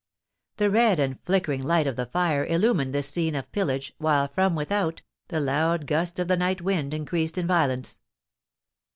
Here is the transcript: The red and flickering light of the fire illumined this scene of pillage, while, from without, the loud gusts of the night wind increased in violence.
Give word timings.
The 0.57 0.71
red 0.71 0.99
and 0.99 1.19
flickering 1.25 1.61
light 1.61 1.85
of 1.85 1.95
the 1.95 2.07
fire 2.07 2.43
illumined 2.43 2.91
this 2.91 3.07
scene 3.07 3.35
of 3.35 3.51
pillage, 3.51 3.93
while, 3.99 4.27
from 4.27 4.55
without, 4.55 5.03
the 5.27 5.39
loud 5.39 5.85
gusts 5.85 6.17
of 6.19 6.27
the 6.27 6.35
night 6.37 6.59
wind 6.59 6.91
increased 6.91 7.37
in 7.37 7.45
violence. 7.45 7.99